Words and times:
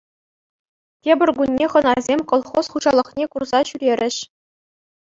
Тепӗр 1.03 1.29
кунне 1.39 1.65
хӑнасем 1.75 2.19
колхоз 2.33 2.65
хуҫалӑхне 2.73 3.25
курса 3.37 3.59
ҫӳрерӗҫ. 3.73 4.17